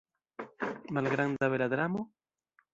[0.97, 2.05] Malgranda bela dramo?